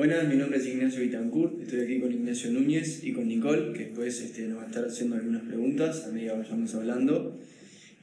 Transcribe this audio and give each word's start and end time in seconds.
Buenas, 0.00 0.26
mi 0.28 0.36
nombre 0.36 0.58
es 0.58 0.66
Ignacio 0.66 1.02
Vitancourt, 1.02 1.60
estoy 1.60 1.80
aquí 1.80 2.00
con 2.00 2.10
Ignacio 2.10 2.50
Núñez 2.50 3.04
y 3.04 3.12
con 3.12 3.28
Nicole, 3.28 3.74
que 3.74 3.84
después 3.84 4.18
este, 4.22 4.46
nos 4.46 4.56
va 4.56 4.62
a 4.62 4.66
estar 4.68 4.86
haciendo 4.86 5.16
algunas 5.16 5.42
preguntas 5.42 6.06
a 6.06 6.08
medida 6.10 6.32
que 6.32 6.38
vayamos 6.38 6.74
hablando. 6.74 7.38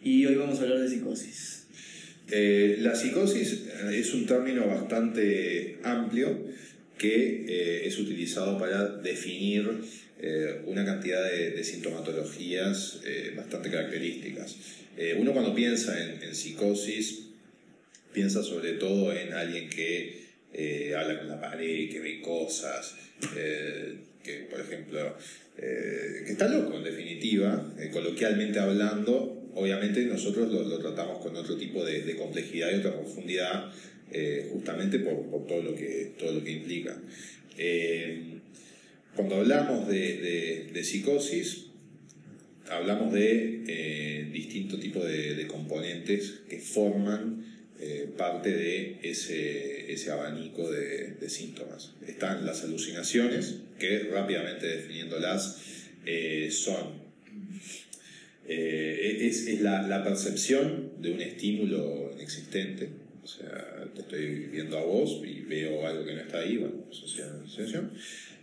Y 0.03 0.23
hoy 0.27 0.35
vamos 0.35 0.59
a 0.59 0.61
hablar 0.61 0.81
de 0.81 0.89
psicosis. 0.89 1.65
Eh, 2.29 2.77
la 2.81 2.95
psicosis 2.95 3.63
eh, 3.65 3.97
es 3.97 4.13
un 4.13 4.27
término 4.27 4.67
bastante 4.67 5.79
amplio 5.81 6.39
que 6.99 7.45
eh, 7.47 7.87
es 7.87 7.97
utilizado 7.97 8.59
para 8.59 8.89
definir 8.97 9.67
una 10.67 10.85
cantidad 10.85 11.23
de, 11.23 11.63
sintomatologías 11.63 13.01
bastante 13.35 13.71
características. 13.71 14.55
uno 15.17 15.33
cuando 15.33 15.55
piensa 15.55 15.95
en, 15.99 16.35
psicosis 16.35 17.23
piensa 18.13 18.43
sobre 18.43 18.73
todo 18.73 19.13
en 19.13 19.33
alguien 19.33 19.67
que 19.67 20.26
habla 20.95 21.19
con 21.19 21.27
la 21.29 21.39
pared, 21.39 21.89
que 21.89 21.99
ve 21.99 22.21
cosas, 22.21 22.95
que 24.23 24.47
por 24.49 24.59
ejemplo, 24.59 25.15
que 25.55 26.31
está 26.31 26.47
loco 26.47 26.77
en 26.77 26.83
definitiva, 26.83 27.73
coloquialmente 27.91 28.59
hablando, 28.59 29.37
obviamente 29.57 30.05
nosotros 30.05 30.51
lo, 30.51 30.79
tratamos 30.79 31.19
con 31.19 31.35
otro 31.35 31.57
tipo 31.57 31.83
de, 31.83 32.15
complejidad 32.15 32.71
y 32.71 32.75
otra 32.75 32.93
profundidad, 32.93 33.71
eh, 34.11 34.47
justamente 34.51 34.99
por, 34.99 35.47
todo, 35.47 35.63
lo 35.63 35.75
que, 35.75 36.13
todo 36.17 36.31
lo 36.33 36.43
que 36.43 36.51
implica. 36.51 36.95
Eh, 37.57 38.39
cuando 39.15 39.37
hablamos 39.37 39.87
de, 39.87 40.69
psicosis, 40.83 41.65
hablamos 42.69 43.11
de 43.13 43.63
eh, 43.67 44.29
distintos 44.31 44.79
tipos 44.79 45.03
de, 45.05 45.47
componentes 45.47 46.41
que 46.47 46.59
forman 46.59 47.56
parte 48.17 48.49
de 48.49 48.99
ese, 49.03 49.91
ese 49.91 50.11
abanico 50.11 50.69
de, 50.71 51.29
síntomas. 51.29 51.93
Están 52.07 52.45
las 52.45 52.63
alucinaciones, 52.63 53.57
que 53.79 54.09
rápidamente 54.11 54.65
definiéndolas 54.65 55.61
son 56.49 57.07
eh, 58.47 59.27
es, 59.27 59.59
la, 59.61 60.03
percepción 60.03 60.91
de 60.99 61.11
un 61.11 61.21
estímulo 61.21 62.11
inexistente. 62.15 62.89
O 63.23 63.27
sea, 63.27 63.85
te 63.93 64.01
estoy 64.01 64.47
viendo 64.51 64.77
a 64.77 64.83
vos 64.83 65.21
y 65.25 65.41
veo 65.41 65.85
algo 65.85 66.05
que 66.05 66.13
no 66.13 66.21
está 66.21 66.39
ahí, 66.39 66.57
bueno, 66.57 66.85
asociación. 66.89 67.91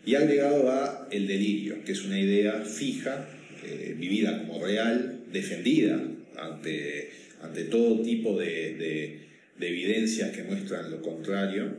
Y 0.05 0.15
agregado 0.15 0.71
a 0.71 1.09
el 1.11 1.27
delirio, 1.27 1.83
que 1.85 1.93
es 1.93 2.05
una 2.05 2.21
idea 2.21 2.61
fija, 2.61 3.27
eh, 3.65 3.95
vivida 3.99 4.47
como 4.47 4.63
real, 4.63 5.21
defendida 5.33 6.07
ante, 6.37 7.11
ante 7.41 7.65
todo 7.65 8.03
tipo 8.03 8.39
de, 8.39 9.24
evidencias 9.61 10.31
que 10.31 10.43
muestran 10.43 10.91
lo 10.91 11.01
contrario. 11.03 11.77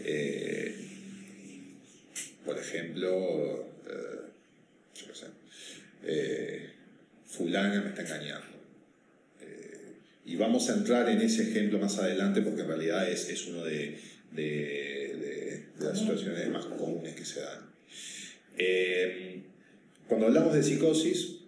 Eh, 0.00 0.74
por 2.44 2.58
ejemplo, 2.58 3.68
yo 4.94 5.06
qué 5.06 5.14
sé, 5.14 6.74
fulana 7.26 7.80
me 7.80 7.88
está 7.88 8.02
engañando. 8.02 8.54
Eh, 9.40 9.94
y 10.26 10.36
vamos 10.36 10.68
a 10.70 10.74
entrar 10.74 11.08
en 11.08 11.20
ese 11.20 11.50
ejemplo 11.50 11.78
más 11.78 11.98
adelante 11.98 12.42
porque 12.42 12.62
en 12.62 12.68
realidad 12.68 13.10
es, 13.10 13.28
es 13.28 13.46
uno 13.46 13.64
de, 13.64 13.98
de, 14.32 15.64
las 15.80 15.98
situaciones 15.98 16.48
más 16.48 16.66
comunes 16.66 17.14
que 17.14 17.24
se 17.24 17.40
dan. 17.40 17.60
Eh, 18.56 19.42
cuando 20.06 20.26
hablamos 20.26 20.54
de 20.54 20.62
psicosis, 20.62 21.38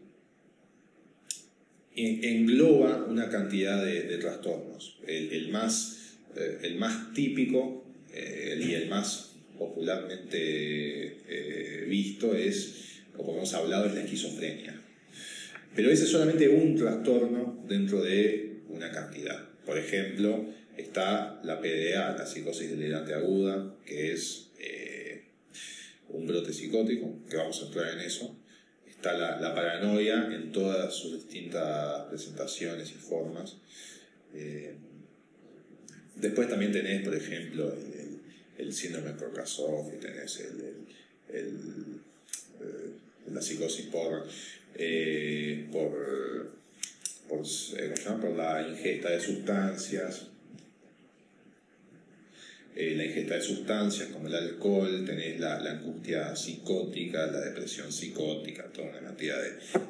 engloba 1.97 3.05
una 3.09 3.29
cantidad 3.29 3.85
de, 3.85 4.19
trastornos. 4.19 4.99
El, 5.07 5.49
más, 5.49 6.17
eh, 6.37 6.59
el 6.63 6.77
más 6.77 7.13
típico 7.15 7.85
y 8.15 8.73
el 8.73 8.89
más 8.89 9.33
popularmente 9.59 11.17
visto 11.87 12.35
es, 12.35 13.03
o 13.17 13.25
como 13.25 13.39
hemos 13.39 13.55
hablado, 13.55 13.87
es 13.87 13.95
la 13.95 14.03
esquizofrenia. 14.03 14.81
Pero 15.75 15.91
ese 15.91 16.05
es 16.05 16.11
solamente 16.11 16.49
un 16.49 16.75
trastorno 16.75 17.63
dentro 17.69 18.03
de 18.03 18.63
una 18.71 18.91
cantidad. 18.91 19.47
Por 19.67 19.79
ejemplo, 19.79 20.47
está 20.77 21.41
la 21.45 21.61
PDA, 21.61 22.17
la 22.17 22.27
psicosis 22.27 22.71
delirante 22.71 23.13
aguda, 23.13 23.75
que 23.85 24.13
es 24.13 24.51
eh, 24.59 25.25
un 26.09 26.27
brote 26.27 26.53
psicótico, 26.53 27.21
que 27.29 27.37
vamos 27.37 27.63
a 27.63 27.67
entrar 27.67 27.93
en 27.93 28.01
eso. 28.01 28.39
La, 29.13 29.55
paranoia 29.55 30.29
en 30.33 30.53
todas 30.53 30.95
sus 30.95 31.15
distintas 31.15 32.05
presentaciones 32.07 32.91
y 32.91 32.95
formas. 32.95 33.57
Eh, 34.35 34.75
después 36.17 36.49
también 36.49 36.73
tenés, 36.73 37.03
por 37.03 37.15
ejemplo, 37.15 37.73
el, 38.59 38.73
síndrome 38.73 39.13
de 39.13 39.17
Korkazov, 39.17 39.95
y 39.95 39.99
tenés 39.99 40.41
el, 40.41 40.75
eh, 41.33 41.53
la 43.33 43.41
psicosis 43.41 43.87
por 43.87 44.27
eh, 44.79 45.69
por, 45.73 46.53
por, 47.29 47.43
por, 48.21 48.37
la 48.37 48.69
ingesta 48.69 49.11
de 49.11 49.21
sustancias. 49.21 50.27
Eh, 52.77 52.95
la 52.95 53.07
ingesta 53.07 53.37
de 53.37 53.41
sustancias 53.41 54.09
como 54.09 54.29
el 54.29 54.35
alcohol, 54.35 55.05
tenés 55.07 55.41
la, 55.41 55.57
angustia 55.57 56.37
psicótica, 56.37 57.27
la 57.27 57.41
depresión 57.41 57.91
psicótica, 57.91 58.65
toda 58.65 58.91
una 58.91 59.01
cantidad 59.01 59.39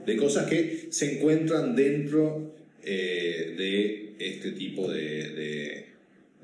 de, 0.07 0.17
cosas 0.17 0.47
que 0.47 0.87
se 0.91 1.17
encuentran 1.17 1.75
dentro 1.75 2.55
de 2.85 4.15
este 4.21 4.53
tipo 4.53 4.89
de, 4.89 5.87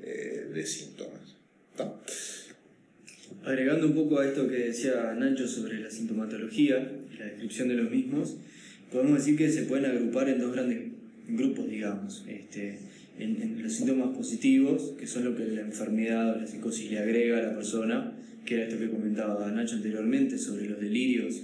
de, 0.01 0.53
de 0.53 0.65
síntomas. 0.65 1.21
Agregando 3.45 3.87
un 3.87 3.95
poco 3.95 4.19
a 4.19 4.25
esto 4.25 4.47
que 4.47 4.55
decía 4.55 5.13
Nacho 5.17 5.47
sobre 5.47 5.79
la 5.79 5.89
sintomatología 5.89 6.91
y 7.13 7.17
la 7.17 7.25
descripción 7.25 7.67
de 7.67 7.75
los 7.75 7.91
mismos, 7.91 8.37
podemos 8.91 9.17
decir 9.17 9.37
que 9.37 9.49
se 9.49 9.63
pueden 9.63 9.85
agrupar 9.85 10.29
en 10.29 10.39
dos 10.39 10.53
grandes 10.53 10.79
grupos, 11.27 11.69
digamos. 11.69 12.23
Este, 12.27 12.77
en, 13.19 13.61
los 13.61 13.73
síntomas 13.73 14.15
positivos, 14.15 14.93
que 14.97 15.07
son 15.07 15.25
lo 15.25 15.35
que 15.35 15.45
la 15.45 15.61
enfermedad 15.61 16.35
o 16.35 16.39
la 16.39 16.47
psicosis 16.47 16.91
le 16.91 16.99
agrega 16.99 17.39
a 17.39 17.41
la 17.41 17.55
persona, 17.55 18.17
que 18.45 18.55
era 18.55 18.63
esto 18.65 18.79
que 18.79 18.89
comentaba 18.89 19.49
Nacho 19.51 19.75
anteriormente 19.75 20.37
sobre 20.37 20.67
los 20.67 20.79
delirios 20.79 21.41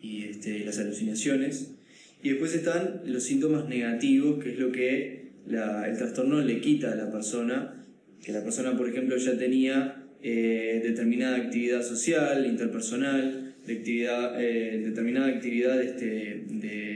y, 0.00 0.24
este, 0.24 0.64
las 0.64 0.78
alucinaciones. 0.78 1.72
Y 2.22 2.30
después 2.30 2.54
están 2.54 3.02
los 3.06 3.22
síntomas 3.22 3.68
negativos, 3.68 4.42
que 4.42 4.52
es 4.52 4.58
lo 4.58 4.72
que 4.72 5.30
el 5.46 5.96
trastorno 5.96 6.40
le 6.40 6.60
quita 6.60 6.92
a 6.92 6.96
la 6.96 7.10
persona, 7.10 7.84
que 8.22 8.32
la 8.32 8.42
persona, 8.42 8.76
por 8.76 8.88
ejemplo, 8.88 9.16
ya 9.16 9.38
tenía 9.38 10.04
eh, 10.22 10.80
determinada 10.82 11.36
actividad 11.36 11.82
social, 11.82 12.44
interpersonal, 12.46 13.54
de 13.66 13.72
actividad, 13.72 14.42
eh, 14.42 14.78
determinada 14.84 15.28
actividad 15.28 15.80
este, 15.80 16.44
de, 16.48 16.89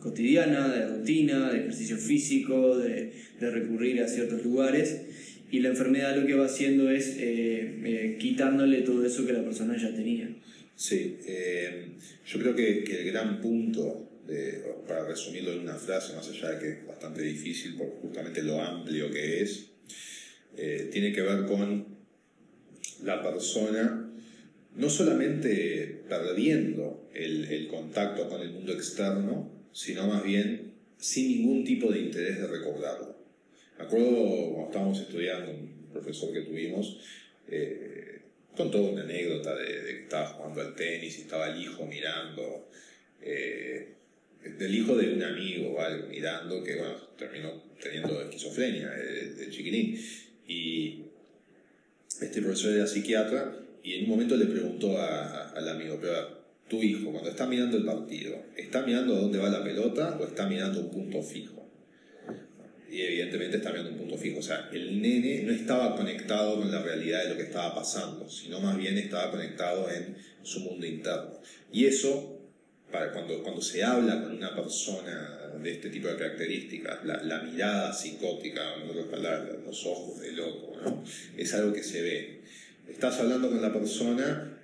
cotidiana, 0.00 0.68
de 0.68 0.86
rutina, 0.86 1.50
de 1.50 1.60
ejercicio 1.60 1.96
físico, 1.96 2.78
de, 2.78 3.12
recurrir 3.40 4.02
a 4.02 4.08
ciertos 4.08 4.44
lugares. 4.44 5.02
Y 5.50 5.60
la 5.60 5.68
enfermedad 5.68 6.16
lo 6.16 6.26
que 6.26 6.34
va 6.34 6.46
haciendo 6.46 6.90
es 6.90 7.16
eh, 7.18 8.16
quitándole 8.18 8.82
todo 8.82 9.04
eso 9.04 9.26
que 9.26 9.32
la 9.32 9.44
persona 9.44 9.76
ya 9.76 9.94
tenía. 9.94 10.28
Sí, 10.74 11.16
yo 12.26 12.38
creo 12.40 12.54
que, 12.54 12.84
que, 12.84 13.00
el 13.00 13.12
gran 13.12 13.40
punto, 13.40 14.10
para 14.86 15.06
resumirlo 15.06 15.52
en 15.52 15.60
una 15.60 15.76
frase, 15.76 16.14
más 16.14 16.28
allá 16.28 16.50
de 16.50 16.58
que 16.58 16.68
es 16.72 16.86
bastante 16.86 17.22
difícil 17.22 17.76
por 17.76 17.88
justamente 18.02 18.42
lo 18.42 18.60
amplio 18.60 19.10
que 19.10 19.42
es, 19.42 19.70
tiene 20.90 21.12
que 21.12 21.22
ver 21.22 21.46
con 21.46 21.86
la 23.04 23.22
persona 23.22 24.06
no 24.76 24.90
solamente 24.90 26.02
perdiendo 26.08 27.08
el, 27.14 27.66
contacto 27.68 28.28
con 28.28 28.42
el 28.42 28.52
mundo 28.52 28.72
externo, 28.72 29.50
sino 29.76 30.06
más 30.06 30.24
bien 30.24 30.72
sin 30.96 31.28
ningún 31.28 31.62
tipo 31.62 31.92
de 31.92 32.00
interés 32.00 32.40
de 32.40 32.46
recordarlo. 32.46 33.14
Me 33.76 33.84
acuerdo 33.84 34.08
cuando 34.08 34.66
estábamos 34.68 35.00
estudiando, 35.00 35.50
un 35.50 35.90
profesor 35.92 36.32
que 36.32 36.40
tuvimos, 36.40 36.98
eh, 37.46 38.22
contó 38.56 38.82
una 38.84 39.02
anécdota 39.02 39.54
de, 39.54 39.66
que 39.66 40.02
estaba 40.04 40.28
jugando 40.28 40.62
al 40.62 40.74
tenis 40.74 41.18
y 41.18 41.20
estaba 41.22 41.50
el 41.50 41.60
hijo 41.60 41.84
mirando, 41.84 42.70
eh, 43.20 43.88
del 44.58 44.74
hijo 44.74 44.96
de 44.96 45.12
un 45.12 45.22
amigo 45.22 45.78
algo, 45.78 46.06
mirando, 46.08 46.64
que 46.64 46.76
bueno, 46.76 46.94
terminó 47.18 47.62
teniendo 47.78 48.22
esquizofrenia 48.22 48.88
de, 48.88 49.34
de 49.34 49.50
chiquinín. 49.50 50.00
Y 50.48 51.02
este 52.18 52.40
profesor 52.40 52.72
era 52.72 52.86
psiquiatra 52.86 53.58
y 53.82 53.96
en 53.96 54.04
un 54.04 54.10
momento 54.10 54.36
le 54.36 54.46
preguntó 54.46 54.98
al 54.98 55.68
amigo, 55.68 55.98
pero 56.00 56.45
tu 56.68 56.82
hijo 56.82 57.12
cuando 57.12 57.30
está 57.30 57.46
mirando 57.46 57.76
el 57.76 57.84
partido, 57.84 58.36
¿está 58.56 58.82
mirando 58.82 59.16
a 59.16 59.20
dónde 59.20 59.38
va 59.38 59.48
la 59.48 59.62
pelota 59.62 60.16
o 60.20 60.24
está 60.24 60.46
mirando 60.48 60.80
un 60.80 60.90
punto 60.90 61.22
fijo? 61.22 61.64
Y 62.90 63.02
evidentemente 63.02 63.58
está 63.58 63.70
mirando 63.70 63.90
un 63.92 63.98
punto 63.98 64.16
fijo. 64.16 64.38
O 64.38 64.42
sea, 64.42 64.68
el 64.72 65.00
nene 65.00 65.42
no 65.42 65.52
estaba 65.52 65.94
conectado 65.94 66.56
con 66.58 66.70
la 66.70 66.82
realidad 66.82 67.24
de 67.24 67.30
lo 67.30 67.36
que 67.36 67.42
estaba 67.42 67.74
pasando, 67.74 68.28
sino 68.28 68.60
más 68.60 68.76
bien 68.76 68.96
estaba 68.96 69.30
conectado 69.30 69.90
en 69.90 70.16
su 70.42 70.60
mundo 70.60 70.86
interno. 70.86 71.40
Y 71.72 71.86
eso, 71.86 72.40
para 72.90 73.12
cuando, 73.12 73.42
cuando 73.42 73.60
se 73.60 73.84
habla 73.84 74.22
con 74.22 74.36
una 74.36 74.54
persona 74.54 75.52
de 75.62 75.72
este 75.72 75.90
tipo 75.90 76.08
de 76.08 76.16
características, 76.16 77.04
la, 77.04 77.42
mirada 77.42 77.92
psicótica, 77.92 78.74
en 78.76 78.88
otras 78.88 79.06
palabras, 79.06 79.56
los 79.64 79.86
ojos 79.86 80.20
de 80.20 80.32
loco, 80.32 80.76
¿no? 80.84 81.04
es 81.36 81.54
algo 81.54 81.72
que 81.72 81.82
se 81.82 82.02
ve. 82.02 82.42
estás 82.88 83.18
hablando 83.20 83.48
con 83.48 83.60
la 83.62 83.72
persona, 83.72 84.58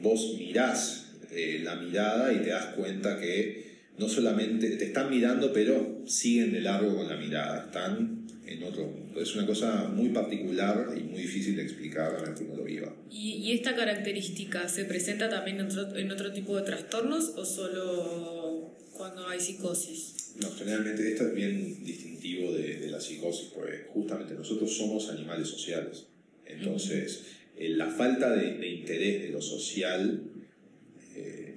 vos 0.00 0.34
mirás 0.38 1.07
eh, 1.30 1.60
la 1.62 1.76
mirada 1.76 2.32
y 2.32 2.38
te 2.38 2.50
das 2.50 2.74
cuenta 2.74 3.18
que 3.20 3.68
no 3.98 4.08
solamente 4.08 4.70
te 4.70 4.86
están 4.86 5.10
mirando, 5.10 5.52
pero 5.52 6.02
siguen 6.06 6.52
de 6.52 6.60
largo 6.60 6.96
con 6.96 7.08
la 7.08 7.16
mirada, 7.16 7.66
están 7.66 8.26
en 8.46 8.62
otro 8.62 8.86
mundo. 8.86 9.20
Es 9.20 9.34
una 9.34 9.46
cosa 9.46 9.88
muy 9.88 10.08
particular 10.08 10.88
y 10.96 11.02
muy 11.02 11.22
difícil 11.22 11.56
de 11.56 11.62
explicar 11.62 12.16
a 12.16 12.34
que 12.34 12.44
uno 12.44 12.56
lo 12.56 12.64
viva. 12.64 12.94
¿Y, 13.10 13.52
esta 13.52 13.74
característica 13.74 14.68
se 14.68 14.84
presenta 14.84 15.28
también 15.28 15.60
en 15.60 15.66
otro, 15.66 15.96
en 15.96 16.10
otro 16.10 16.32
tipo 16.32 16.56
de 16.56 16.62
trastornos 16.62 17.32
o 17.36 17.44
solo 17.44 18.74
cuando 18.92 19.26
hay 19.26 19.40
psicosis? 19.40 20.34
No, 20.40 20.50
generalmente 20.52 21.10
esto 21.10 21.26
es 21.26 21.34
bien 21.34 21.84
distintivo 21.84 22.52
de, 22.52 22.76
de 22.76 22.88
la 22.88 23.00
psicosis, 23.00 23.48
porque 23.54 23.86
justamente 23.92 24.34
nosotros 24.34 24.74
somos 24.74 25.10
animales 25.10 25.48
sociales. 25.48 26.06
Entonces, 26.46 27.24
eh, 27.56 27.70
la 27.70 27.88
falta 27.88 28.34
de, 28.34 28.54
de, 28.56 28.68
interés 28.68 29.22
de 29.22 29.30
lo 29.30 29.42
social 29.42 30.22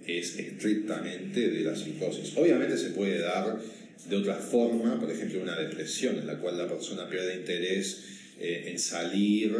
es 0.07 0.37
estrictamente 0.37 1.49
de 1.49 1.61
la 1.61 1.75
psicosis. 1.75 2.35
Obviamente 2.37 2.77
se 2.77 2.89
puede 2.89 3.19
dar 3.19 3.59
de 4.09 4.15
otra 4.15 4.35
forma, 4.35 4.99
por 4.99 5.11
ejemplo, 5.11 5.41
una 5.41 5.57
depresión 5.57 6.17
en 6.17 6.27
la 6.27 6.37
cual 6.39 6.57
la 6.57 6.67
persona 6.67 7.09
pierde 7.09 7.35
interés 7.35 8.03
eh, 8.39 8.65
en 8.67 8.79
salir 8.79 9.55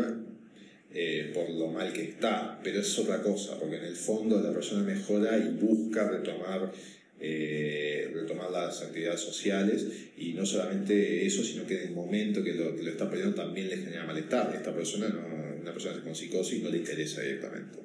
por 1.34 1.50
lo 1.50 1.68
mal 1.68 1.94
que 1.94 2.04
está, 2.04 2.60
pero 2.62 2.82
es 2.82 3.00
otra 3.00 3.22
cosa, 3.22 3.58
porque 3.58 3.78
en 3.78 3.86
el 3.86 3.96
fondo 3.96 4.42
la 4.42 4.52
persona 4.52 4.84
mejora 4.84 5.38
y 5.38 5.48
busca 5.58 6.10
retomar 6.10 6.70
retomar 8.14 8.52
las 8.52 8.82
actividades 8.82 9.22
sociales 9.22 9.86
y 10.18 10.34
no 10.34 10.46
solamente 10.46 11.26
eso, 11.26 11.46
sino 11.46 11.66
que 11.66 11.82
en 11.82 11.90
el 11.90 11.96
momento 11.96 12.44
que 12.44 12.54
lo, 12.54 12.76
que 12.76 12.84
lo 12.84 12.90
está 12.90 13.10
perdiendo 13.10 13.36
también 13.36 13.70
le 13.70 13.78
genera 13.78 14.06
malestar. 14.06 14.54
Esta 14.54 14.74
persona 14.74 15.08
una 15.62 15.74
persona 15.74 16.04
con 16.04 16.16
psicosis 16.16 16.62
no 16.62 16.70
le 16.70 16.78
interesa 16.78 17.22
directamente. 17.22 17.80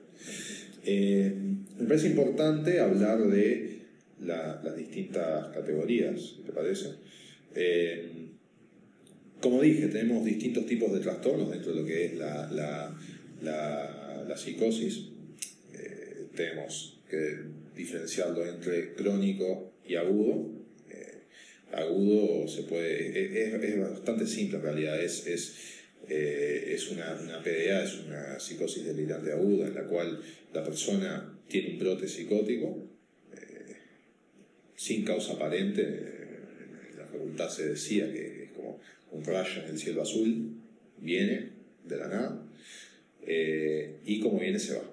Eh, 0.89 1.35
me 1.79 1.87
parece 1.87 2.07
importante 2.07 2.79
hablar 2.79 3.19
de 3.27 3.81
las 4.21 4.77
distintas 4.77 5.49
categorías, 5.49 6.37
¿te 6.47 6.53
parece? 6.53 6.91
Eh, 7.57 8.29
como 9.41 9.61
dije, 9.61 9.89
tenemos 9.89 10.25
distintos 10.25 10.65
tipos 10.67 10.93
de 10.93 11.01
trastornos 11.01 11.51
dentro 11.51 11.75
de 11.75 11.81
lo 11.81 11.87
que 11.87 12.07
es 12.07 12.15
la, 12.15 12.49
la, 13.43 14.37
psicosis. 14.37 15.09
Eh, 15.75 16.27
tenemos 16.37 17.01
que 17.11 17.39
diferenciarlo 17.77 18.47
entre 18.47 18.95
crónico 18.95 19.73
y 19.87 19.97
agudo. 19.97 20.53
agudo 21.73 22.47
se 22.47 22.63
puede, 22.63 23.45
es, 23.45 23.55
es, 23.55 23.81
bastante 23.81 24.27
simple 24.27 24.59
en 24.59 24.63
realidad, 24.63 25.03
es 25.03 25.76
eh, 26.09 26.73
es 26.75 26.91
una, 26.91 27.19
una, 27.21 27.43
PDA, 27.43 27.85
es 27.85 27.99
una 28.07 28.39
psicosis 28.39 28.85
delirante 28.85 29.33
aguda 29.33 29.67
en 29.67 29.75
la 29.75 29.85
cual 29.85 30.21
la 30.53 30.63
persona 30.63 31.37
tiene 31.49 31.71
un 31.71 31.79
brote 31.79 32.07
psicótico 32.07 32.87
eh, 33.33 33.77
sin 34.77 35.05
causa 35.05 35.35
aparente. 35.35 35.83
En 35.83 36.99
la 36.99 37.07
facultad 37.07 37.49
se 37.49 37.71
decía 37.71 38.13
que 38.13 38.45
es 38.45 38.51
como 38.53 38.81
un 39.13 39.25
rayo 39.25 39.63
en 39.63 39.71
el 39.71 39.79
cielo 39.79 40.03
azul, 40.03 40.53
viene 40.99 41.51
de 41.85 41.97
la 41.97 42.09
nada 42.09 42.47
eh, 43.27 43.97
y 44.05 44.21
como 44.21 44.39
viene 44.39 44.59
se 44.59 44.75
va. 44.75 44.85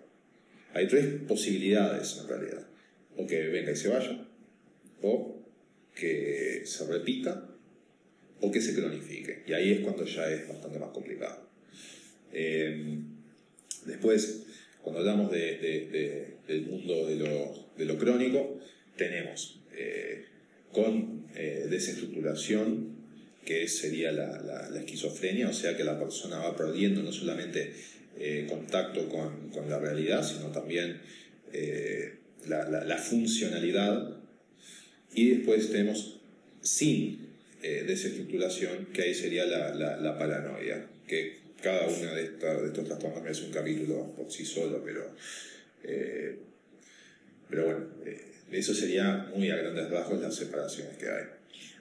Hay 0.74 0.88
tres 0.88 1.06
posibilidades 1.27 2.18
en 2.21 2.27
realidad. 2.27 2.68
O 3.16 3.27
que 3.27 3.48
venga 3.50 3.71
y 3.71 3.75
se 3.75 3.89
vaya, 3.89 4.25
o 5.04 5.39
que 5.94 6.63
se 6.66 6.88
repita 6.88 7.52
o 8.44 8.51
que 8.51 8.60
se 8.60 8.75
cronifique. 8.75 9.44
Y 9.48 9.54
ahí 9.54 9.72
es 9.72 9.80
cuando 9.80 10.06
ya 10.06 10.30
es 10.30 10.48
bastante 10.48 10.78
más 10.78 10.90
complicado. 10.90 11.48
Eh, 12.34 13.00
después, 13.86 14.44
cuando 14.81 15.00
hablamos 15.00 15.31
de, 15.31 16.36
del 16.45 16.62
mundo 16.63 17.07
de 17.07 17.16
lo, 17.16 17.69
de 17.78 17.98
crónico, 17.98 18.60
tenemos 18.98 19.62
eh, 19.74 20.25
con 20.74 21.28
eh, 21.36 21.68
desestructuración, 21.69 23.01
que 23.45 23.68
sería 23.68 24.12
la, 24.12 24.69
esquizofrenia, 24.78 25.50
o 25.50 25.54
sea 25.54 25.75
que 25.78 25.84
la 25.84 25.98
persona 25.98 26.38
va 26.38 26.56
perdiendo 26.56 27.01
no 27.01 27.12
solamente 27.12 27.74
contacto 28.48 29.10
con, 29.10 29.50
con, 29.50 29.69
la 29.69 29.80
realidad, 29.80 30.24
sino 30.24 30.50
también 30.51 31.01
la, 32.45 32.69
la 32.69 32.98
funcionalidad. 32.98 34.18
Y 35.13 35.30
después 35.30 35.72
tenemos 35.72 36.19
sin 36.62 37.22
eh, 37.63 37.83
desestructuración, 37.88 38.88
que 38.94 39.04
ahí 39.04 39.13
sería 39.15 39.45
la, 39.45 39.74
la, 39.74 40.18
paranoia, 40.18 40.86
que 41.07 41.38
cada 41.62 41.88
una 41.88 42.13
de, 42.13 42.30
de 42.31 42.68
estos 42.68 42.86
trastornos 42.86 43.25
es 43.25 43.42
un 43.42 43.51
capítulo 43.51 44.13
por 44.18 44.30
sí 44.30 44.45
solo, 44.45 44.83
pero, 44.83 45.15
eh, 45.83 46.36
pero 47.50 47.65
bueno, 47.65 47.80
eh, 48.06 48.19
eso 48.51 48.74
sería 48.74 49.30
muy 49.33 49.50
a 49.50 49.56
grandes 49.56 49.89
rasgos 49.89 50.21
las 50.21 50.36
separaciones 50.36 50.98
que 50.98 51.07
hay. 51.07 51.24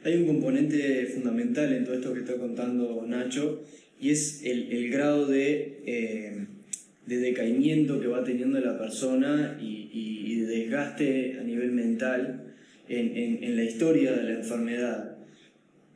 Hay 0.05 0.17
un 0.17 0.27
componente 0.27 1.07
fundamental 1.07 1.73
en 1.73 1.85
todo 1.85 1.95
esto 1.95 2.15
que 2.15 2.21
está 2.21 2.37
contando 2.37 3.05
Nacho, 3.07 3.65
y 4.01 4.11
es 4.11 4.43
el, 4.45 4.73
el 4.73 4.91
grado 4.91 5.27
de, 5.27 5.81
eh, 5.87 6.47
de, 7.07 7.17
decaimiento 7.19 8.01
que 8.01 8.09
va 8.09 8.25
teniendo 8.25 8.59
la 8.61 8.77
persona 8.79 9.59
y, 9.61 10.41
de 10.41 10.47
desgaste 10.47 11.39
a 11.41 11.45
nivel 11.45 11.71
mental 11.71 12.53
en, 12.89 13.17
en, 13.17 13.45
en 13.45 13.57
la 13.57 13.63
historia 13.63 14.13
de 14.13 14.25
la 14.25 14.33
enfermedad. 14.33 15.12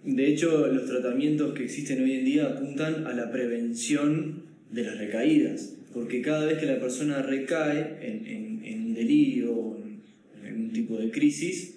De 0.06 0.28
hecho, 0.28 0.68
los 0.68 0.86
tratamientos 0.86 1.52
que 1.52 1.64
existen 1.64 2.00
hoy 2.00 2.12
en 2.12 2.24
día 2.24 2.46
apuntan 2.46 3.08
a 3.08 3.12
la 3.12 3.32
prevención 3.32 4.44
de 4.70 4.84
las 4.84 4.98
recaídas, 4.98 5.74
porque 5.92 6.22
cada 6.22 6.46
vez 6.46 6.58
que 6.58 6.66
la 6.66 6.78
persona 6.78 7.22
recae 7.22 7.98
en, 8.00 8.62
en, 8.64 8.94
delirio 8.94 9.52
o 9.52 9.76
en 9.76 10.46
algún 10.46 10.72
tipo 10.72 10.96
de 10.96 11.10
crisis, 11.10 11.74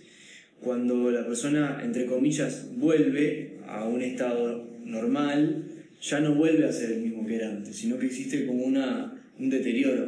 cuando 0.61 1.09
la 1.09 1.25
persona, 1.25 1.81
entre 1.83 2.05
comillas, 2.05 2.69
vuelve 2.77 3.57
a 3.67 3.85
un 3.85 4.01
estado 4.03 4.63
normal, 4.85 5.63
ya 5.99 6.19
no 6.19 6.35
vuelve 6.35 6.65
a 6.65 6.71
ser 6.71 6.91
el 6.91 7.01
mismo 7.01 7.25
que 7.25 7.35
era 7.35 7.49
antes, 7.49 7.75
sino 7.75 7.97
que 7.97 8.05
existe 8.05 8.45
como 8.45 8.63
una, 8.63 9.19
un 9.39 9.49
deterioro. 9.49 10.07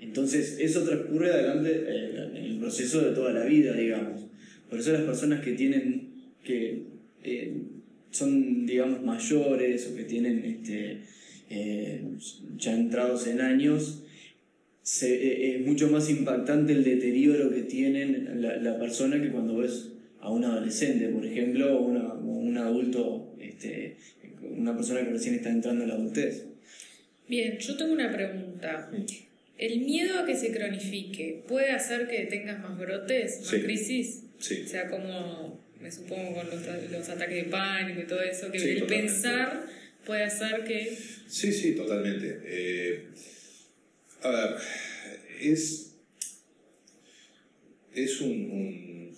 Entonces, 0.00 0.56
eso 0.58 0.84
transcurre 0.84 1.32
adelante 1.32 1.84
eh, 1.86 2.30
en 2.34 2.44
el 2.44 2.58
proceso 2.58 3.02
de 3.02 3.14
toda 3.14 3.32
la 3.32 3.44
vida, 3.44 3.74
digamos. 3.74 4.22
Por 4.70 4.78
eso 4.78 4.92
las 4.92 5.02
personas 5.02 5.44
que 5.44 5.52
tienen 5.52 6.08
que 6.42 6.97
eh, 7.24 7.52
son, 8.10 8.66
digamos, 8.66 9.02
mayores 9.02 9.88
o 9.92 9.96
que 9.96 10.04
tienen 10.04 10.44
este, 10.44 11.02
eh, 11.50 12.02
ya 12.56 12.74
entrados 12.74 13.26
en 13.26 13.40
años, 13.40 14.04
eh, 15.02 15.56
es 15.56 15.66
mucho 15.66 15.88
más 15.88 16.08
impactante 16.08 16.72
el 16.72 16.82
deterioro 16.82 17.50
que 17.50 17.62
tienen 17.62 18.40
la, 18.40 18.56
la, 18.56 18.78
persona 18.78 19.20
que 19.20 19.30
cuando 19.30 19.58
ves 19.58 19.92
a 20.20 20.30
un 20.30 20.44
adolescente, 20.44 21.08
por 21.08 21.26
ejemplo, 21.26 21.78
o, 21.78 21.82
una, 21.82 22.14
un 22.14 22.56
adulto, 22.56 23.34
este, 23.38 23.96
una 24.40 24.74
persona 24.74 25.00
que 25.00 25.10
recién 25.10 25.34
está 25.34 25.50
entrando 25.50 25.82
en 25.82 25.88
la 25.90 25.94
adultez. 25.94 26.46
Bien, 27.28 27.58
yo 27.58 27.76
tengo 27.76 27.92
una 27.92 28.10
pregunta. 28.10 28.90
¿El 29.58 29.80
miedo 29.80 30.18
a 30.18 30.24
que 30.24 30.34
se 30.34 30.52
cronifique 30.52 31.42
puede 31.46 31.72
hacer 31.72 32.08
que 32.08 32.24
tengas 32.26 32.60
más 32.60 32.78
brotes, 32.78 33.40
más 33.40 33.62
crisis? 33.62 34.22
Sí. 34.38 34.62
O 34.64 34.68
sea, 34.68 34.88
como 34.88 35.60
me 35.80 35.90
supongo 35.92 36.34
con 36.34 36.50
los, 36.50 36.90
los 36.90 37.08
ataques 37.08 37.44
de 37.44 37.50
pánico 37.50 38.00
y 38.00 38.06
todo 38.06 38.22
eso, 38.22 38.50
que 38.50 38.58
el 38.58 38.86
pensar 38.86 39.66
puede 40.04 40.24
hacer 40.24 40.64
que... 40.64 40.96
Sí, 41.28 41.52
sí, 41.52 41.74
totalmente. 41.74 42.40
Eh, 42.44 43.06
a 44.22 44.30
ver, 44.30 44.56
es, 45.40 45.94
es 47.94 48.20
un... 48.20 49.12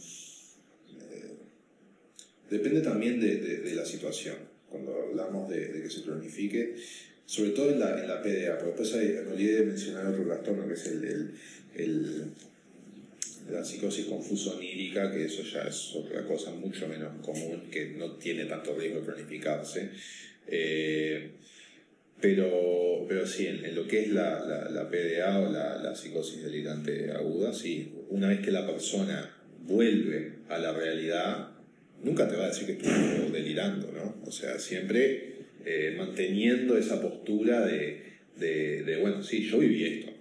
Eh, 1.01 1.35
depende 2.51 2.81
también 2.81 3.21
de, 3.21 3.37
de, 3.37 3.75
la 3.75 3.85
situación. 3.85 4.37
Cuando 4.69 4.95
hablamos 4.95 5.49
de, 5.49 5.69
de, 5.69 5.83
que 5.83 5.91
se 5.91 6.03
cronifique, 6.03 6.77
sobre 7.25 7.51
todo 7.51 7.71
en 7.71 7.81
la, 7.81 8.01
en 8.01 8.09
la 8.09 8.23
PDA, 8.23 8.59
pero 8.59 8.67
después 8.67 8.93
hay, 8.95 9.09
me 9.25 9.33
olvidé 9.33 9.61
de 9.61 9.67
mencionar 9.67 10.07
otro 10.07 10.25
trastorno 10.25 10.67
que 10.69 10.75
es 10.75 10.87
el, 10.87 11.05
el, 11.05 11.35
el 11.75 12.33
la 13.51 13.65
psicosis 13.65 14.07
confuso 14.07 14.57
onírica, 14.57 15.11
que 15.11 15.25
eso 15.25 15.43
ya 15.43 15.63
es 15.63 15.95
otra 15.95 16.25
cosa 16.25 16.51
mucho 16.53 16.87
menos 16.89 17.25
común, 17.25 17.69
que 17.71 17.91
no 17.91 18.17
tiene 18.17 18.45
tanto 18.45 18.75
riesgo 18.75 19.01
de 19.01 19.07
cronificarse. 19.07 19.91
Eh, 20.47 21.31
pero, 22.21 23.07
pero 23.09 23.27
sí, 23.27 23.47
en, 23.47 23.75
lo 23.75 23.87
que 23.87 24.03
es 24.03 24.09
la, 24.11 24.45
la, 24.71 24.91
PDA 24.91 25.39
o 25.41 25.51
la, 25.51 25.95
psicosis 25.95 26.43
delirante 26.43 27.11
aguda, 27.13 27.53
sí, 27.53 27.93
una 28.11 28.29
vez 28.29 28.41
que 28.41 28.51
la 28.51 28.67
persona 28.67 29.35
vuelve 29.63 30.35
a 30.49 30.59
la 30.59 30.73
realidad, 30.73 31.53
nunca 32.03 32.29
te 32.29 32.37
va 32.37 32.45
a 32.45 32.49
decir 32.49 32.67
que 32.67 32.73
estuvo 32.73 33.31
delirando, 33.31 33.91
¿no? 33.93 34.17
O 34.27 34.31
sea, 34.31 34.59
siempre 34.59 35.47
eh, 35.65 35.95
manteniendo 35.97 36.77
esa 36.77 37.01
postura 37.01 37.65
de, 37.65 38.03
de, 38.37 38.99
bueno, 39.01 39.23
sí, 39.23 39.43
yo 39.49 39.59
viví 39.59 39.85
esto, 39.85 40.13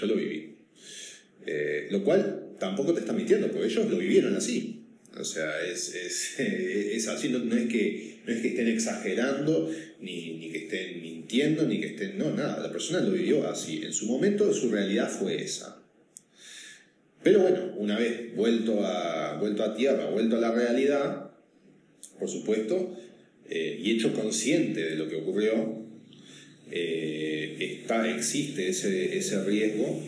yo 0.00 0.06
lo 0.06 0.14
viví. 0.14 0.55
Eh, 1.46 1.86
lo 1.90 2.02
cual 2.02 2.56
tampoco 2.58 2.92
te 2.92 3.00
está 3.00 3.12
mintiendo, 3.12 3.50
porque 3.50 3.68
ellos 3.68 3.88
lo 3.88 3.98
vivieron 3.98 4.34
así. 4.34 4.82
O 5.18 5.24
sea, 5.24 5.62
es, 5.62 5.94
es, 5.94 6.34
es 6.40 7.08
así, 7.08 7.28
no, 7.28 7.38
es 7.56 7.68
que, 7.68 8.18
no 8.26 8.32
es 8.32 8.42
que 8.42 8.48
estén 8.48 8.68
exagerando, 8.68 9.70
ni, 10.00 10.34
ni, 10.34 10.50
que 10.50 10.58
estén 10.58 11.00
mintiendo, 11.00 11.66
ni 11.66 11.80
que 11.80 11.86
estén... 11.86 12.18
No, 12.18 12.30
nada, 12.32 12.60
la 12.60 12.70
persona 12.70 13.00
lo 13.00 13.12
vivió 13.12 13.48
así. 13.48 13.82
En 13.84 13.92
su 13.92 14.06
momento 14.06 14.52
su 14.52 14.70
realidad 14.70 15.08
fue 15.08 15.42
esa. 15.42 15.80
Pero 17.22 17.40
bueno, 17.40 17.72
una 17.76 17.98
vez 17.98 18.34
vuelto 18.34 18.84
a, 18.84 19.38
vuelto 19.38 19.64
a 19.64 19.74
tierra, 19.74 20.10
vuelto 20.10 20.36
a 20.36 20.40
la 20.40 20.52
realidad, 20.52 21.30
por 22.18 22.28
supuesto, 22.28 22.96
eh, 23.48 23.80
y 23.82 23.92
hecho 23.92 24.12
consciente 24.12 24.82
de 24.82 24.96
lo 24.96 25.08
que 25.08 25.16
ocurrió, 25.16 25.82
eh, 26.70 27.78
está, 27.82 28.08
existe 28.14 28.68
ese, 28.68 29.16
ese 29.16 29.44
riesgo 29.44 30.02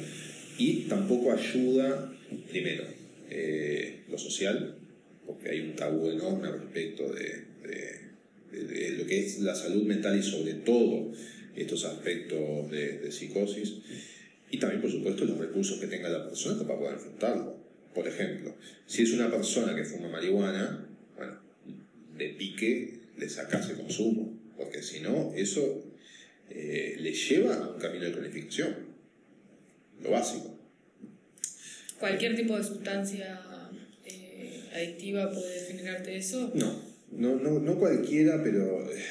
y 0.59 0.87
tampoco 0.88 1.33
ayuda, 1.33 2.12
primero, 2.50 2.85
eh, 3.31 4.03
lo 4.11 4.19
social, 4.19 4.77
porque 5.25 5.50
hay 5.50 5.61
un 5.61 5.77
tabú 5.77 6.11
enorme 6.11 6.50
respecto 6.50 7.12
de, 7.12 7.45
de, 8.50 8.91
lo 8.99 9.07
que 9.07 9.25
es 9.25 9.38
la 9.38 9.55
salud 9.55 9.85
mental 9.85 10.19
y 10.19 10.23
sobre 10.23 10.55
todo 10.55 11.12
estos 11.55 11.85
aspectos 11.85 12.71
de, 12.71 13.11
psicosis, 13.12 13.75
y 14.50 14.59
también, 14.59 14.81
por 14.81 14.91
supuesto, 14.91 15.25
los 15.25 15.38
recursos 15.38 15.79
que 15.79 15.87
tenga 15.87 16.09
la 16.09 16.25
persona 16.25 16.67
para 16.67 16.79
poder 16.79 16.95
enfrentarlo. 16.95 17.57
Por 17.95 18.09
ejemplo, 18.09 18.55
si 18.87 19.03
es 19.03 19.12
una 19.12 19.31
persona 19.31 19.77
que 19.77 19.85
fuma 19.85 20.09
marihuana, 20.09 20.88
bueno, 21.17 21.35
de 22.17 22.29
pique 22.31 23.00
le 23.17 23.29
sacas 23.29 23.69
el 23.71 23.77
consumo, 23.77 24.38
porque 24.57 24.83
si 24.83 25.00
no, 25.00 25.33
eso 25.37 25.85
eh, 26.50 26.97
le 26.99 27.12
lleva 27.12 27.57
a 27.57 27.69
un 27.69 27.79
camino 27.79 28.05
de 28.07 28.12
planificación, 28.12 28.88
lo 30.02 30.11
básico. 30.11 30.55
¿Cualquier 31.99 32.37
tipo 32.37 32.57
de 32.57 32.62
sustancia 32.62 33.40
eh, 34.05 34.62
adictiva 34.75 35.31
puede 35.31 35.61
generarte 35.67 36.17
eso? 36.17 36.52
No, 36.55 36.81
no, 37.11 37.37
no, 37.37 37.59
no 37.59 37.78
cualquiera, 37.78 38.43
pero 38.43 38.88
eh, 38.93 39.05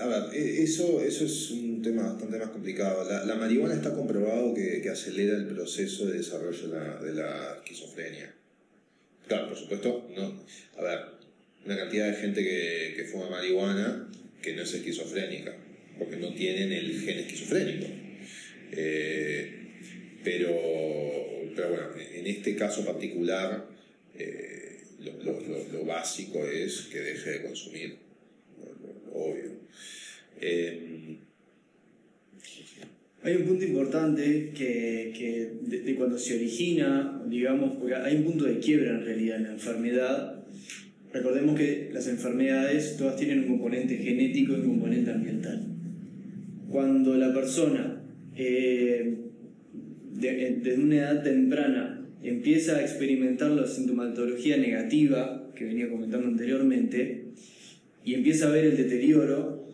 a 0.00 0.06
ver, 0.06 0.34
e, 0.34 0.62
eso, 0.62 1.00
eso 1.00 1.24
es 1.24 1.50
un 1.50 1.82
tema 1.82 2.04
bastante 2.04 2.38
más 2.38 2.48
complicado. 2.48 3.08
La, 3.08 3.24
la 3.24 3.36
marihuana 3.36 3.74
está 3.74 3.94
comprobado 3.94 4.54
que, 4.54 4.80
que, 4.80 4.90
acelera 4.90 5.36
el 5.36 5.46
proceso 5.46 6.06
de 6.06 6.18
desarrollo 6.18 6.68
de 6.68 6.78
la, 6.78 7.00
de 7.00 7.14
la, 7.14 7.54
esquizofrenia. 7.58 8.34
Claro, 9.28 9.48
por 9.48 9.56
supuesto, 9.56 10.08
no. 10.16 10.42
A 10.76 10.82
ver, 10.82 10.98
una 11.64 11.76
cantidad 11.76 12.08
de 12.08 12.14
gente 12.14 12.42
que, 12.42 12.94
que 12.96 13.04
fuma 13.04 13.30
marihuana 13.30 14.08
que 14.42 14.54
no 14.54 14.62
es 14.62 14.74
esquizofrénica 14.74 15.56
porque 15.98 16.16
no 16.16 16.34
tienen 16.34 16.72
el 16.72 17.00
gen 17.00 17.18
esquizofrénico. 17.20 17.86
Eh, 18.72 19.63
pero, 20.24 20.50
pero 21.54 21.68
bueno, 21.68 21.86
en 22.14 22.26
este 22.26 22.56
caso 22.56 22.84
particular, 22.84 23.66
eh, 24.18 24.80
lo, 25.22 25.84
básico 25.84 26.44
es 26.46 26.88
que 26.90 27.00
deje 27.00 27.30
de 27.30 27.42
consumir, 27.42 27.96
lo, 28.58 29.12
obvio. 29.12 29.52
Eh, 30.40 31.18
hay 33.22 33.36
un 33.36 33.44
punto 33.44 33.64
importante 33.64 34.50
que, 34.54 35.12
que 35.16 35.52
de, 35.78 35.94
cuando 35.94 36.18
se 36.18 36.36
origina, 36.36 37.22
digamos, 37.26 37.76
porque 37.76 37.94
hay 37.94 38.16
un 38.16 38.24
punto 38.24 38.44
de 38.44 38.58
quiebra 38.58 38.90
en 38.90 39.04
realidad 39.04 39.36
en 39.36 39.42
la 39.44 39.52
enfermedad. 39.52 40.44
Recordemos 41.12 41.56
que 41.58 41.90
las 41.92 42.08
enfermedades 42.08 42.96
todas 42.96 43.16
tienen 43.16 43.44
un 43.44 43.48
componente 43.48 43.96
genético 43.98 44.52
y 44.52 44.56
un 44.56 44.70
componente 44.70 45.10
ambiental 45.12 45.74
cuando 46.74 47.14
la 47.14 47.32
persona 47.32 48.02
eh, 48.34 49.23
desde 50.20 50.82
una 50.82 50.96
edad 50.96 51.22
temprana 51.22 52.06
empieza 52.22 52.76
a 52.76 52.82
experimentar 52.82 53.50
la 53.50 53.66
sintomatología 53.66 54.56
negativa 54.56 55.50
que 55.54 55.64
venía 55.64 55.88
comentando 55.88 56.28
anteriormente 56.28 57.24
y 58.04 58.14
empieza 58.14 58.46
a 58.46 58.50
ver 58.50 58.66
el 58.66 58.76
deterioro, 58.76 59.68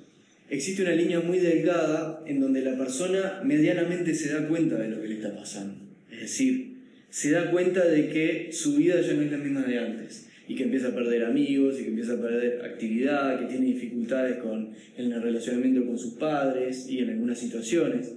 existe 0.49 0.83
una 0.83 0.93
línea 0.93 1.21
muy 1.21 1.39
delgada 1.39 2.23
en 2.27 2.41
donde 2.41 2.63
la 2.63 2.77
persona 2.77 3.41
medianamente 3.45 4.15
se 4.15 4.33
da 4.33 4.49
cuenta 4.49 4.77
de 4.77 4.89
lo 4.89 5.01
que 5.01 5.09
le 5.09 5.15
está 5.15 5.35
pasando. 5.35 5.75
Es 6.11 6.21
decir, 6.21 6.77
se 7.11 7.31
da 7.33 7.51
cuenta 7.51 7.87
de 7.87 8.09
que 8.09 8.53
su 8.53 8.77
vida 8.77 9.01
ya 9.01 9.15
no 9.15 9.23
es 9.23 9.33
la 9.33 9.39
misma 9.39 9.63
de 9.63 9.79
antes 9.79 10.29
y 10.47 10.55
que 10.55 10.65
empieza 10.65 10.89
a 10.89 10.95
perder 10.95 11.25
amigos 11.25 11.79
y 11.79 11.85
que 11.85 11.91
empieza 11.91 12.15
a 12.15 12.21
perder 12.21 12.65
actividad, 12.65 13.39
que 13.39 13.47
tiene 13.47 13.67
dificultades 13.67 14.39
con, 14.39 14.71
el 14.97 15.23
relacionamiento 15.23 15.87
con 15.87 15.99
sus 15.99 16.15
padres 16.15 16.89
y 16.89 16.99
en 16.99 17.11
algunas 17.11 17.39
situaciones. 17.39 18.15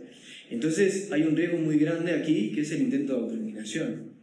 Entonces 0.50 1.12
hay 1.12 1.24
un 1.24 1.36
riesgo 1.36 1.58
muy 1.58 1.78
grande 1.78 2.14
aquí 2.14 2.52
que 2.54 2.62
es 2.62 2.72
el 2.72 2.82
intento 2.82 3.16
de 3.16 3.22
autoeliminación, 3.22 4.14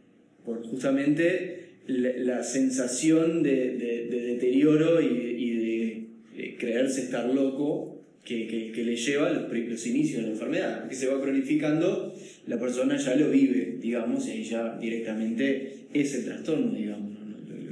por 0.45 0.63
justamente 0.65 1.71
la, 1.87 2.43
sensación 2.43 3.43
de, 3.43 4.07
deterioro 4.09 5.01
y, 5.01 6.05
de, 6.35 6.55
creerse 6.57 7.01
estar 7.01 7.27
loco 7.27 8.01
que, 8.23 8.71
que, 8.73 8.83
le 8.83 8.95
lleva 8.95 9.27
a 9.27 9.33
los, 9.33 9.51
los, 9.51 9.87
inicios 9.87 10.21
de 10.21 10.27
la 10.27 10.33
enfermedad, 10.33 10.87
que 10.87 10.95
se 10.95 11.07
va 11.07 11.21
cronificando, 11.21 12.15
la 12.47 12.59
persona 12.59 12.97
ya 12.97 13.15
lo 13.15 13.29
vive, 13.29 13.77
digamos, 13.81 14.27
y 14.27 14.43
ya 14.43 14.77
directamente 14.79 15.87
es 15.93 16.13
el 16.13 16.25
trastorno, 16.25 16.73
digamos 16.73 17.11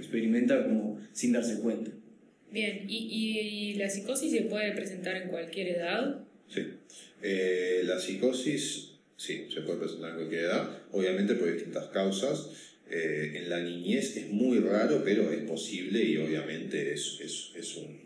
experimenta 0.10 0.64
como 0.64 1.00
sin 1.14 1.32
darse 1.34 1.60
cuenta. 1.60 1.92
Bien, 2.52 2.86
¿y, 2.88 3.76
la 3.76 3.90
psicosis 3.90 4.32
se 4.32 4.42
puede 4.42 4.72
presentar 4.72 5.16
en 5.16 5.30
cualquier 5.30 5.68
edad? 5.68 6.24
Sí, 6.54 6.66
eh, 7.22 7.82
la 7.86 8.00
psicosis 8.00 8.90
sí, 9.20 9.48
se 9.54 9.62
puede 9.62 9.80
presentar 9.80 10.12
en 10.12 10.16
cualquier 10.16 10.46
edad, 10.46 10.82
obviamente 10.92 11.36
por 11.36 11.52
distintas 11.52 11.88
causas. 11.88 12.50
Eh, 12.90 13.34
en 13.36 13.50
la 13.50 13.60
niñez 13.60 14.18
es 14.18 14.30
muy 14.30 14.60
raro, 14.60 15.04
pero 15.04 15.32
es 15.32 15.44
posible 15.44 16.02
y 16.02 16.18
obviamente 16.18 16.94
es, 16.94 17.20
es, 17.22 17.52
es 17.56 17.76
un, 17.76 18.00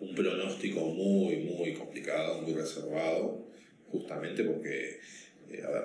un, 0.00 0.14
pronóstico 0.14 0.80
muy, 0.80 1.38
muy 1.38 1.74
complicado, 1.74 2.42
muy 2.42 2.52
reservado, 2.52 3.48
justamente 3.90 4.44
porque, 4.44 5.00
eh, 5.50 5.62
a 5.66 5.70
ver, 5.70 5.84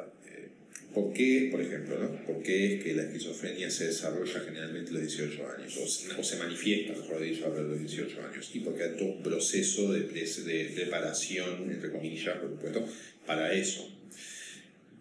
¿Por 0.94 1.12
qué, 1.12 1.50
por 1.52 1.60
ejemplo, 1.60 1.98
¿no? 1.98 2.24
¿Por 2.26 2.44
qué 2.44 2.76
es 2.76 2.84
que 2.84 2.94
la 2.94 3.04
esquizofrenia 3.04 3.70
se 3.72 3.88
desarrolla 3.88 4.40
generalmente 4.42 4.92
a 4.92 4.94
los 4.94 5.02
18 5.02 5.50
años? 5.58 5.78
O, 5.78 6.24
se 6.24 6.38
manifiesta, 6.38 6.94
mejor 6.94 7.20
dicho, 7.20 7.46
a 7.48 7.50
los 7.50 7.80
18 7.80 8.18
años. 8.32 8.52
Y 8.54 8.60
porque 8.60 8.84
hay 8.84 8.92
todo 8.92 9.10
un 9.10 9.24
proceso 9.24 9.92
de, 9.92 10.02
de 10.02 10.72
preparación, 10.76 11.72
entre 11.72 11.92
comillas, 11.92 12.38
por 12.38 12.52
supuesto, 12.52 12.88
para 13.26 13.54
eso. 13.54 13.90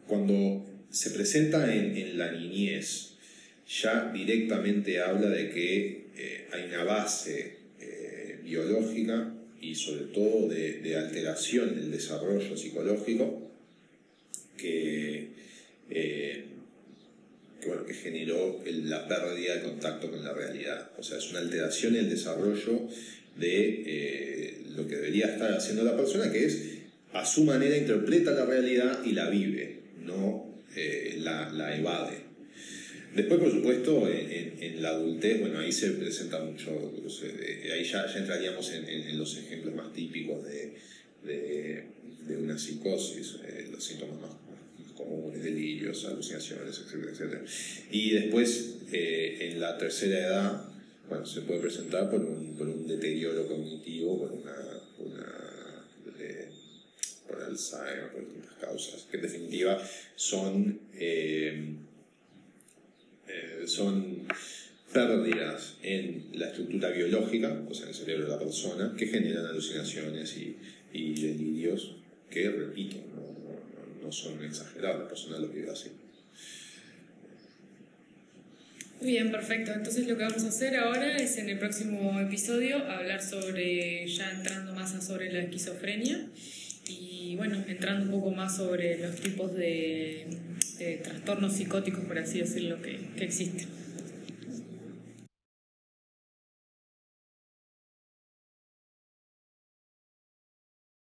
Cuando 0.06 0.64
se 0.90 1.11
presenta 1.11 1.75
en, 1.75 2.16
la 2.16 2.32
niñez, 2.32 3.12
ya 3.68 4.11
directamente 4.12 4.99
habla 5.00 5.28
de 5.28 5.50
que 5.50 6.06
eh, 6.16 6.49
hay 6.52 6.64
una 6.68 6.84
base 6.84 7.56
eh, 7.80 8.38
biológica 8.42 9.34
y 9.61 9.75
sobre 9.75 10.04
todo 10.06 10.49
de, 10.49 10.80
de 10.80 10.96
alteración 10.96 11.75
del 11.75 11.90
desarrollo 11.90 12.56
psicológico 12.56 13.50
que 14.56 15.41
eh, 15.94 16.44
que, 17.61 17.68
bueno, 17.68 17.84
que 17.84 17.94
generó 17.94 18.61
la 18.64 19.06
pérdida 19.06 19.56
de 19.56 19.62
contacto 19.62 20.11
con 20.11 20.25
la 20.25 20.32
realidad. 20.32 20.90
O 20.99 21.02
sea, 21.02 21.18
es 21.18 21.30
una 21.30 21.40
alteración 21.40 21.94
en 21.94 22.04
el 22.04 22.11
desarrollo 22.11 22.88
de 23.37 23.82
eh, 23.87 24.62
lo 24.75 24.87
que 24.88 24.96
debería 24.96 25.26
estar 25.26 25.52
haciendo 25.52 25.84
la 25.84 25.96
persona, 25.96 26.30
que 26.32 26.44
es 26.44 26.62
a 27.12 27.25
su 27.25 27.44
manera 27.44 27.76
interpreta 27.76 28.32
la 28.32 28.46
realidad 28.46 29.04
y 29.04 29.12
la 29.12 29.28
vive, 29.28 29.80
no 30.04 30.62
eh, 30.75 31.18
la, 31.20 31.76
evade. 31.76 32.32
Después, 33.14 33.40
por 33.40 33.50
supuesto, 33.50 34.08
en, 34.08 34.82
la 34.82 34.88
adultez, 34.90 35.40
bueno, 35.40 35.58
ahí 35.58 35.70
se 35.70 35.90
presenta 35.90 36.40
mucho, 36.40 36.70
ahí 37.72 37.84
ya, 37.84 38.06
entraríamos 38.16 38.72
en, 38.72 39.18
los 39.18 39.37
ejemplos 39.37 39.75
más 39.75 39.92
típicos 39.92 40.42
de 41.22 41.84
una 42.37 42.58
psicosis, 42.58 43.37
los 43.70 43.84
síntomas 43.84 44.20
más 44.20 44.32
comunes, 44.92 45.42
delirios, 45.42 46.04
alucinaciones, 46.04 46.78
etcétera, 46.78 47.12
etcétera. 47.12 47.44
Y 47.90 48.11
después, 48.11 48.76
eh, 48.92 49.38
en 49.40 49.61
la 49.61 49.76
tercera 49.78 50.18
edad, 50.18 50.64
bueno, 51.08 51.26
se 51.26 51.42
puede 51.42 51.61
presentar 51.61 52.11
por 52.11 52.20
un, 52.20 52.54
por 52.56 52.68
un 52.68 52.87
deterioro 52.87 53.46
cognitivo, 53.46 54.18
por 54.18 54.32
una, 54.32 54.54
una 54.99 55.87
eh, 56.18 56.49
por 57.26 57.42
Alzheimer, 57.42 58.12
por 58.12 58.25
distintas 58.25 58.54
causas, 58.61 59.06
que 59.11 59.16
en 59.16 59.22
definitiva 59.22 59.82
son, 60.16 60.80
eh, 60.94 61.75
son 63.66 64.26
pérdidas 64.92 65.76
en 65.82 66.26
la 66.34 66.49
estructura 66.49 66.90
biológica, 66.90 67.64
o 67.68 67.75
sea, 67.75 67.84
en 67.84 67.88
el 67.90 67.94
cerebro 67.94 68.25
de 68.25 68.30
la 68.30 68.38
persona, 68.38 68.94
que 68.96 69.06
generan 69.06 69.46
alucinaciones 69.46 70.37
y, 70.37 70.56
y 70.92 71.14
delirios 71.14 71.96
que, 72.30 72.50
repito, 72.50 72.96
¿no? 73.14 73.32
Son 74.12 74.42
exagerados, 74.45 75.02
la 75.02 75.09
persona 75.09 75.38
lo 75.38 75.49
vive 75.49 75.71
así. 75.71 75.90
Bien, 79.00 79.33
perfecto. 79.33 79.73
Entonces 79.73 80.07
lo 80.07 80.16
que 80.16 80.23
vamos 80.23 80.45
a 80.45 80.49
hacer 80.49 80.76
ahora 80.76 81.16
es 81.16 81.37
en 81.37 81.49
el 81.49 81.59
próximo 81.59 82.21
episodio 82.21 82.76
hablar 82.88 83.21
sobre, 83.21 84.07
ya 84.07 84.31
entrando 84.31 84.75
más 84.75 85.04
sobre 85.04 85.33
la 85.33 85.40
esquizofrenia 85.40 86.28
y 86.88 87.35
bueno, 87.37 87.64
entrando 87.66 88.04
un 88.04 88.11
poco 88.21 88.31
más 88.31 88.57
sobre 88.57 88.99
los 88.99 89.16
tipos 89.16 89.54
de, 89.54 90.26
trastornos 91.02 91.54
psicóticos, 91.54 92.04
por 92.04 92.19
así 92.19 92.40
decirlo, 92.40 92.81
que 92.81 92.99
existen. 93.19 93.82